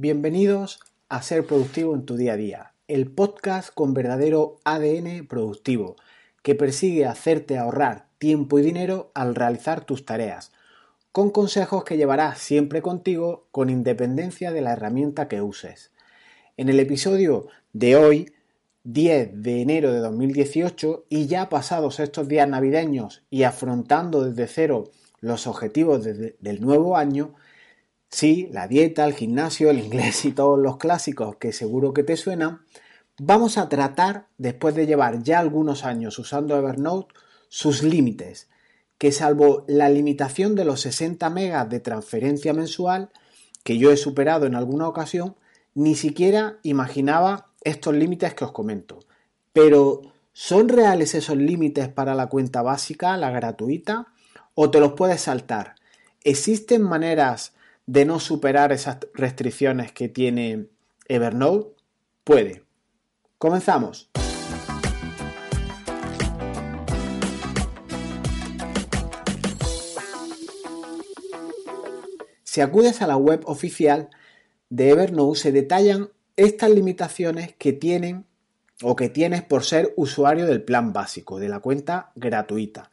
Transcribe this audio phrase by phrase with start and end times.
[0.00, 0.78] Bienvenidos
[1.08, 5.96] a Ser Productivo en tu día a día, el podcast con verdadero ADN productivo
[6.44, 10.52] que persigue hacerte ahorrar tiempo y dinero al realizar tus tareas,
[11.10, 15.90] con consejos que llevarás siempre contigo con independencia de la herramienta que uses.
[16.56, 18.32] En el episodio de hoy,
[18.84, 24.92] 10 de enero de 2018, y ya pasados estos días navideños y afrontando desde cero
[25.18, 27.34] los objetivos del nuevo año,
[28.10, 32.16] Sí, la dieta, el gimnasio, el inglés y todos los clásicos que seguro que te
[32.16, 32.62] suenan,
[33.18, 37.14] vamos a tratar, después de llevar ya algunos años usando Evernote,
[37.48, 38.48] sus límites,
[38.96, 43.10] que salvo la limitación de los 60 megas de transferencia mensual,
[43.62, 45.36] que yo he superado en alguna ocasión,
[45.74, 49.00] ni siquiera imaginaba estos límites que os comento.
[49.52, 50.02] Pero,
[50.32, 54.08] ¿son reales esos límites para la cuenta básica, la gratuita?
[54.54, 55.74] ¿O te los puedes saltar?
[56.24, 57.52] ¿Existen maneras
[57.88, 60.66] de no superar esas restricciones que tiene
[61.06, 61.74] Evernote?
[62.22, 62.62] Puede.
[63.38, 64.10] Comenzamos.
[72.44, 74.10] Si acudes a la web oficial
[74.68, 78.26] de Evernote se detallan estas limitaciones que tienen
[78.82, 82.90] o que tienes por ser usuario del plan básico, de la cuenta gratuita.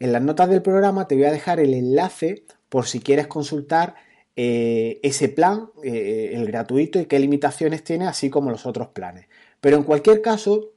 [0.00, 3.94] En las notas del programa te voy a dejar el enlace por si quieres consultar
[4.38, 9.26] eh, ese plan, eh, el gratuito, y qué limitaciones tiene, así como los otros planes.
[9.60, 10.72] Pero en cualquier caso,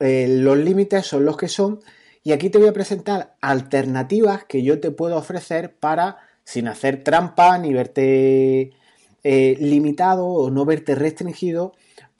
[0.00, 1.80] eh, los límites son los que son,
[2.22, 7.02] y aquí te voy a presentar alternativas que yo te puedo ofrecer para, sin hacer
[7.02, 8.72] trampa ni verte
[9.24, 11.74] limitado o no verte restringido,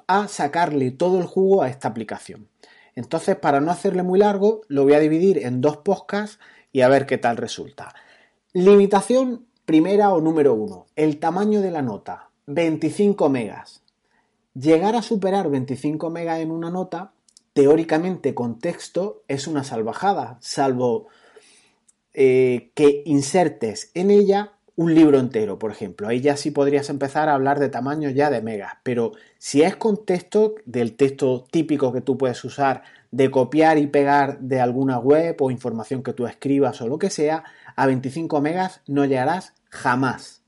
[0.07, 2.49] a sacarle todo el jugo a esta aplicación.
[2.95, 6.39] Entonces, para no hacerle muy largo, lo voy a dividir en dos podcasts
[6.73, 7.95] y a ver qué tal resulta.
[8.53, 13.83] Limitación Primera o número uno, el tamaño de la nota, 25 megas.
[14.55, 17.13] Llegar a superar 25 megas en una nota,
[17.53, 21.09] teóricamente con texto, es una salvajada, salvo
[22.15, 26.09] eh, que insertes en ella un libro entero, por ejemplo.
[26.09, 29.77] Ahí ya sí podrías empezar a hablar de tamaño ya de megas, pero si es
[29.77, 34.99] con texto, del texto típico que tú puedes usar de copiar y pegar de alguna
[34.99, 37.45] web o información que tú escribas o lo que sea,
[37.77, 40.43] a 25 megas no llegarás jamás.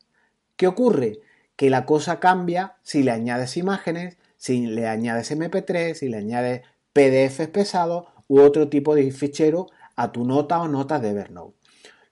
[0.56, 1.20] ¿Qué ocurre?
[1.56, 6.62] Que la cosa cambia si le añades imágenes, si le añades MP3, si le añades
[6.92, 9.66] PDFs pesados u otro tipo de fichero
[9.96, 11.56] a tu nota o notas de Evernote.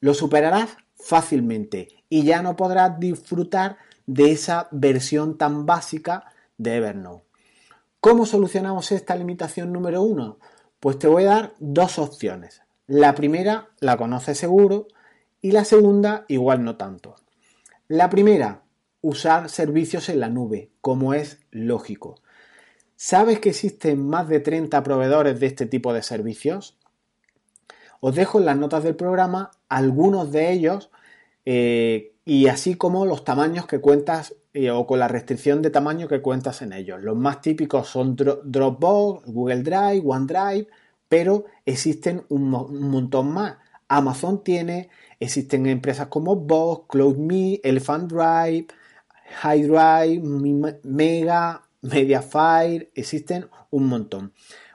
[0.01, 6.25] Lo superarás fácilmente y ya no podrás disfrutar de esa versión tan básica
[6.57, 7.25] de Evernote.
[8.01, 10.39] ¿Cómo solucionamos esta limitación número uno?
[10.81, 12.63] Pues te voy a dar dos opciones.
[12.87, 14.87] La primera la conoces seguro,
[15.41, 17.17] y la segunda igual no tanto.
[17.89, 18.63] La primera,
[19.01, 22.17] usar servicios en la nube, como es lógico.
[22.97, 26.77] ¿Sabes que existen más de 30 proveedores de este tipo de servicios?
[28.01, 30.91] Os dejo en las notas del programa algunos de ellos
[31.45, 36.09] eh, y así como los tamaños que cuentas eh, o con la restricción de tamaño
[36.09, 37.03] que cuentas en ellos.
[37.03, 40.69] Los más típicos son Dropbox, Google Drive, OneDrive,
[41.09, 43.57] pero existen un montón más.
[43.89, 48.67] Amazon tiene, existen empresas como Box, CloudMe, Elephant Drive,
[49.43, 50.23] High Drive,
[50.83, 54.33] Mega, Mediafire, existen un montón.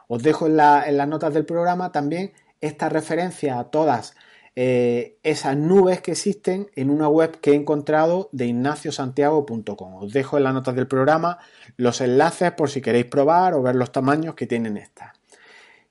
[0.08, 4.16] Os dejo en, las notas del programa también esta referencia a todas
[4.56, 9.96] eh, esas nubes que existen en una web que he encontrado de ignaciosantiago.com.
[9.96, 11.40] Os dejo en las notas del programa
[11.78, 15.14] los enlaces por si queréis probar o ver los tamaños que tienen estas.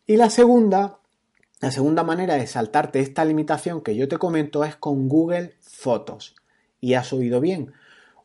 [0.07, 0.99] Y la segunda
[1.63, 6.35] la segunda manera de saltarte esta limitación que yo te comento es con Google Fotos.
[6.81, 7.73] Y has oído bien.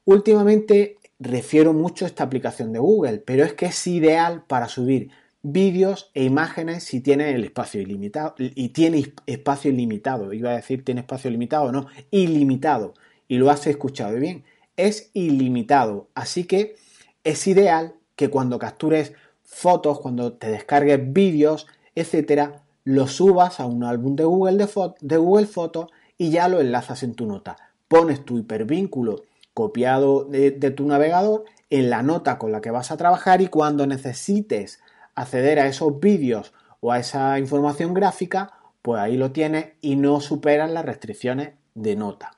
[0.06, 5.12] Últimamente refiero mucho a esta aplicación de Google, pero es que es ideal para subir
[5.44, 10.34] vídeos e imágenes si tiene el espacio ilimitado y tiene espacio ilimitado.
[10.34, 12.96] Iba a decir tiene espacio limitado, no, ilimitado.
[13.28, 14.46] Y lo has escuchado bien.
[14.78, 16.08] Es ilimitado.
[16.16, 16.76] Así que
[17.24, 19.14] es ideal que cuando captures
[19.44, 24.70] fotos, cuando te descargues vídeos, etcétera, lo subas a un álbum de Google, de,
[25.02, 25.88] de Google Fotos
[26.18, 27.58] y ya lo enlazas en tu nota.
[27.90, 29.24] Pones tu hipervínculo
[29.54, 33.86] copiado de, tu navegador en la nota con la que vas a trabajar y cuando
[33.88, 34.80] necesites
[35.16, 40.22] acceder a esos vídeos o a esa información gráfica, pues ahí lo tienes y no
[40.22, 42.38] superas las restricciones de nota.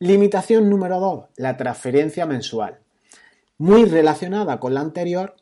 [0.00, 2.80] Limitación número 2, la transferencia mensual.
[3.56, 5.36] Muy relacionada con la anterior,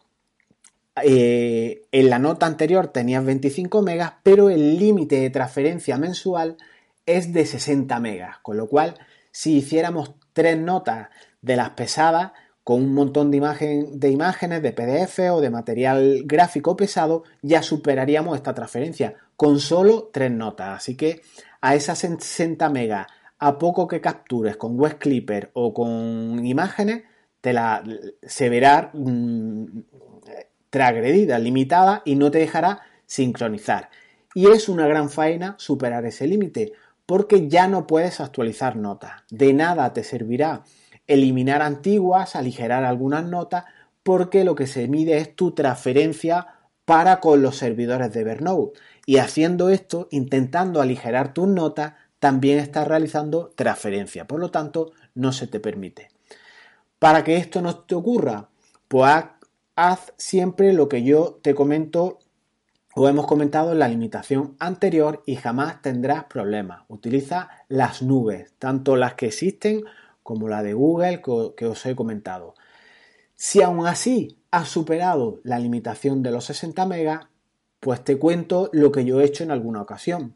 [1.04, 6.56] eh, en la nota anterior tenías 25 megas, pero el límite de transferencia mensual
[7.04, 8.94] es de 60 megas, con lo cual
[9.30, 11.08] si hiciéramos tres notas
[11.42, 12.32] de las pesadas
[12.64, 17.62] con un montón de, imagen, de imágenes, de PDF o de material gráfico pesado, ya
[17.62, 20.78] superaríamos esta transferencia con solo tres notas.
[20.78, 21.20] Así que
[21.60, 23.06] a esas 60 megas,
[23.38, 27.04] a poco que captures con web clipper o con imágenes,
[27.40, 27.84] te la,
[28.22, 29.66] se verá mm,
[30.76, 33.88] transgredida, limitada y no te dejará sincronizar.
[34.34, 36.74] Y es una gran faena superar ese límite,
[37.06, 39.22] porque ya no puedes actualizar notas.
[39.30, 40.64] De nada te servirá
[41.06, 43.64] eliminar antiguas, aligerar algunas notas,
[44.02, 46.48] porque lo que se mide es tu transferencia
[46.84, 48.78] para con los servidores de Evernote.
[49.06, 54.26] Y haciendo esto, intentando aligerar tus notas, también estás realizando transferencia.
[54.26, 56.10] Por lo tanto, no se te permite.
[56.98, 58.50] Para que esto no te ocurra,
[58.88, 59.24] pues
[59.76, 62.18] haz siempre lo que yo te comento
[62.94, 66.84] o hemos comentado en la limitación anterior y jamás tendrás problemas.
[66.88, 69.84] Utiliza las nubes, tanto las que existen
[70.22, 71.20] como la de Google
[71.54, 72.54] que os he comentado.
[73.34, 77.26] Si aún así has superado la limitación de los 60 megas,
[77.80, 80.34] pues te cuento lo que yo he hecho en alguna ocasión.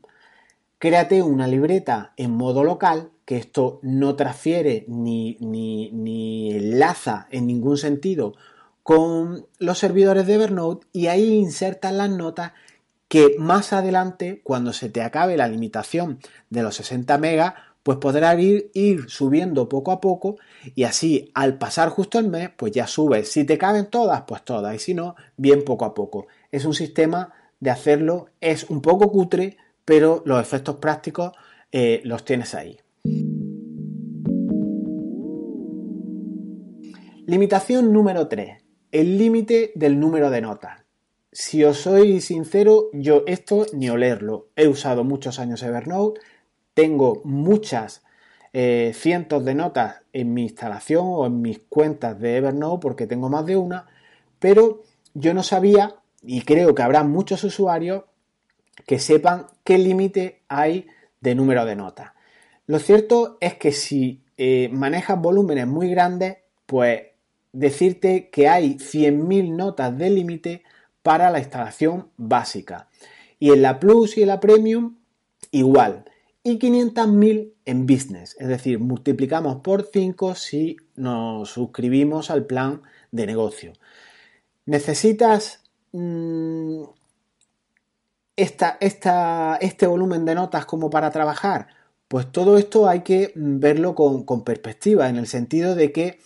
[0.78, 7.46] Créate una libreta en modo local, que esto no transfiere ni, ni, ni enlaza en
[7.46, 8.34] ningún sentido
[8.90, 12.54] con los servidores de Evernote y ahí insertas las notas
[13.06, 17.54] que más adelante, cuando se te acabe la limitación de los 60 megas,
[17.84, 20.38] pues podrás ir, subiendo poco a poco
[20.74, 23.30] y así al pasar justo el mes, pues ya subes.
[23.30, 26.26] Si te caben todas, pues todas y si no, bien poco a poco.
[26.50, 31.30] Es un sistema de hacerlo, es un poco cutre, pero los efectos prácticos
[31.70, 32.76] eh, los tienes ahí.
[37.24, 38.59] Limitación número 3.
[38.92, 40.80] El límite del número de notas.
[41.30, 44.48] Si os soy sincero, yo esto ni olerlo.
[44.56, 46.20] He usado muchos años Evernote,
[46.74, 48.02] tengo muchas
[48.52, 53.28] eh, cientos de notas en mi instalación o en mis cuentas de Evernote porque tengo
[53.28, 53.86] más de una,
[54.40, 54.82] pero
[55.14, 58.02] yo no sabía, y creo que habrá muchos usuarios
[58.88, 60.88] que sepan qué límite hay
[61.20, 62.10] de número de notas.
[62.66, 67.09] Lo cierto es que si eh, manejas volúmenes muy grandes, pues
[67.52, 70.62] decirte que hay 100.000 notas de límite
[71.02, 72.88] para la instalación básica.
[73.38, 74.96] Y en la Plus y en la Premium,
[75.50, 76.04] igual.
[76.42, 82.82] Y 500.000 en Business, es decir, multiplicamos por 5 si nos suscribimos al plan
[83.12, 83.74] de negocio.
[84.64, 85.62] ¿Necesitas
[85.92, 86.82] mm,
[88.36, 88.78] esta,
[89.60, 91.68] este volumen de notas como para trabajar?
[92.08, 96.20] Pues todo esto hay que verlo con, con perspectiva, en el sentido de que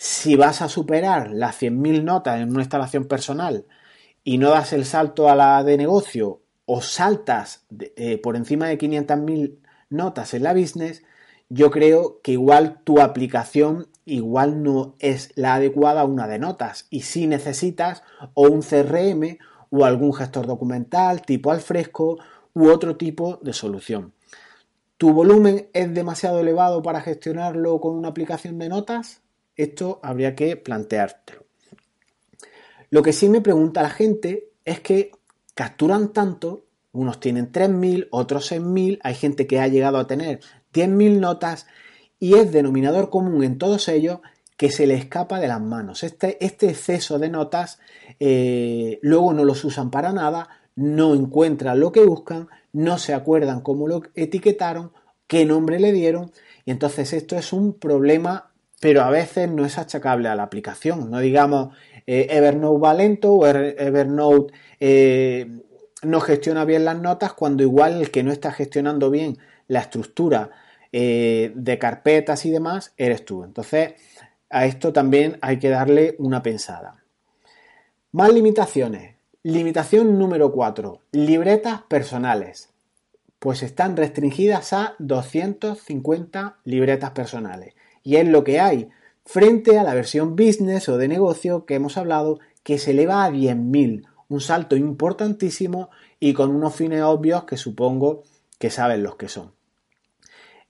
[0.00, 3.66] si vas a superar las 100.000 notas en una instalación personal
[4.22, 7.66] y no das el salto a la de negocio o saltas
[7.96, 9.58] eh, por encima de 500.000
[9.90, 11.02] notas en la business,
[11.48, 16.86] yo creo que igual tu aplicación igual no es la adecuada a una de notas
[16.90, 18.04] y si necesitas
[18.34, 19.38] o un CRM
[19.70, 22.18] o algún gestor documental tipo Alfresco
[22.54, 24.12] u otro tipo de solución.
[24.96, 29.22] ¿Tu volumen es demasiado elevado para gestionarlo con una aplicación de notas?
[29.58, 31.44] Esto habría que planteártelo.
[32.90, 35.10] Lo que sí me pregunta la gente es que
[35.54, 40.40] capturan tanto, unos tienen 3.000, otros 6.000, hay gente que ha llegado a tener
[40.72, 41.66] 10.000 notas
[42.20, 44.20] y es denominador común en todos ellos
[44.56, 46.04] que se le escapa de las manos.
[46.04, 47.80] Este, este exceso de notas
[48.20, 53.60] eh, luego no los usan para nada, no encuentran lo que buscan, no se acuerdan
[53.60, 54.92] cómo lo etiquetaron,
[55.26, 56.30] qué nombre le dieron
[56.64, 58.47] y entonces esto es un problema
[58.80, 61.10] pero a veces no es achacable a la aplicación.
[61.10, 65.46] No digamos eh, Evernote va lento o Evernote eh,
[66.02, 70.50] no gestiona bien las notas cuando igual el que no está gestionando bien la estructura
[70.92, 73.44] eh, de carpetas y demás eres tú.
[73.44, 73.94] Entonces
[74.50, 77.02] a esto también hay que darle una pensada.
[78.12, 79.16] Más limitaciones.
[79.42, 81.00] Limitación número 4.
[81.12, 82.70] Libretas personales.
[83.38, 87.74] Pues están restringidas a 250 libretas personales.
[88.02, 88.88] Y es lo que hay
[89.24, 93.30] frente a la versión business o de negocio que hemos hablado que se eleva a
[93.30, 95.90] 10.000, un salto importantísimo
[96.20, 98.24] y con unos fines obvios que supongo
[98.58, 99.52] que saben los que son.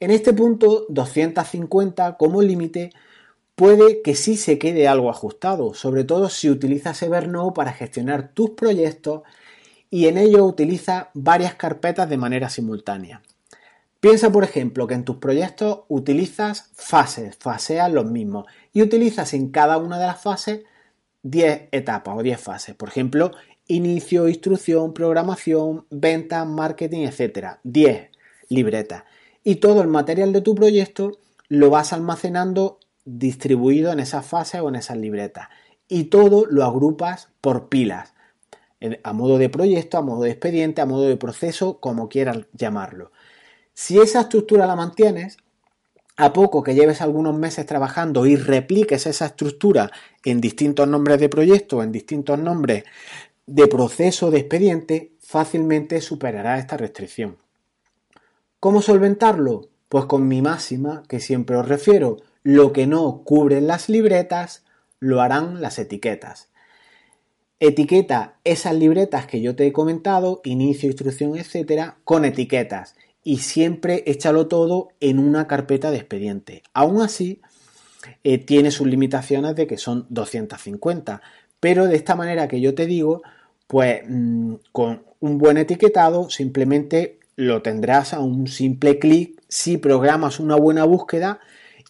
[0.00, 2.90] En este punto, 250 como límite
[3.56, 8.50] puede que sí se quede algo ajustado, sobre todo si utilizas Evernote para gestionar tus
[8.50, 9.23] proyectos
[9.90, 13.23] y en ello utiliza varias carpetas de manera simultánea.
[14.00, 19.50] Piensa, por ejemplo, que en tus proyectos utilizas fases, faseas los mismos y utilizas en
[19.50, 20.61] cada una de las fases
[21.23, 22.75] 10 etapas o 10 fases.
[22.76, 23.33] Por ejemplo,
[23.67, 27.59] inicio, instrucción, programación, ventas, marketing, etc.
[27.64, 28.11] 10
[28.49, 29.02] libretas.
[29.43, 34.69] Y todo el material de tu proyecto lo vas almacenando distribuido en esas fases o
[34.69, 35.49] en esas libretas.
[35.88, 38.14] Y todo lo agrupas por pilas,
[39.02, 43.11] a modo de proyecto, a modo de expediente, a modo de proceso, como quieras llamarlo.
[43.80, 45.37] Si esa estructura la mantienes,
[46.16, 49.92] a poco que lleves algunos meses trabajando y repliques esa estructura
[50.25, 52.82] en distintos nombres de proyecto, en distintos nombres
[53.47, 57.37] de proceso de expediente, fácilmente superará esta restricción.
[58.58, 59.68] ¿Cómo solventarlo?
[59.88, 64.64] Pues con mi máxima, que siempre os refiero, lo que no cubren las libretas,
[64.99, 66.49] lo harán las etiquetas.
[67.61, 72.97] Etiqueta esas libretas que yo te he comentado, inicio, instrucción, etcétera, con etiquetas
[73.28, 76.62] y siempre échalo todo en una carpeta de expediente.
[76.73, 77.42] Aún así,
[78.25, 81.20] eh, tiene sus limitaciones de que son 250,
[81.61, 83.20] pero de esta manera que yo te digo,
[83.66, 90.40] pues mm, con un buen etiquetado simplemente lo tendrás a un simple clic si programas
[90.40, 91.38] una buena búsqueda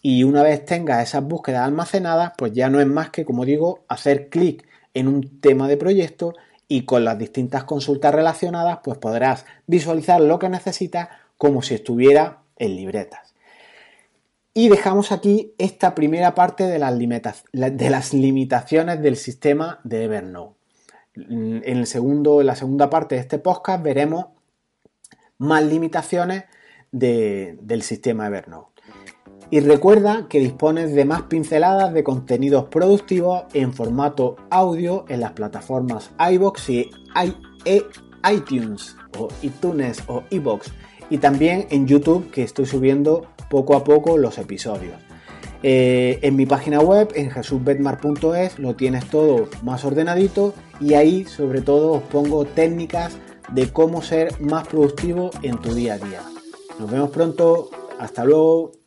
[0.01, 3.85] y una vez tengas esas búsquedas almacenadas, pues ya no es más que, como digo,
[3.87, 6.33] hacer clic en un tema de proyecto
[6.67, 11.07] y con las distintas consultas relacionadas, pues podrás visualizar lo que necesitas
[11.39, 13.33] como si estuviera en libretas.
[14.53, 20.57] Y dejamos aquí esta primera parte de las, limitaciones del sistema de Evernote.
[21.15, 24.25] En, el segundo, en la segunda parte de este podcast veremos
[25.37, 26.43] más limitaciones
[26.91, 28.81] del sistema Evernote.
[29.49, 35.31] Y recuerda que dispones de más pinceladas de contenidos productivos en formato audio en las
[35.31, 36.91] plataformas iBox y
[37.63, 37.83] e,
[38.29, 40.71] iTunes o iTunes o iBox
[41.09, 44.95] y también en YouTube que estoy subiendo poco a poco los episodios.
[45.61, 51.61] Eh, en mi página web, en jesusbetmar.es, lo tienes todo más ordenadito y ahí sobre
[51.61, 53.17] todo os pongo técnicas
[53.51, 56.21] de cómo ser más productivo en tu día a día.
[56.79, 58.78] Nos vemos pronto, hasta luego.